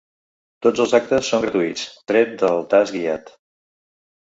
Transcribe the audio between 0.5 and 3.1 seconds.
Tot els actes són gratuïts, tret del tast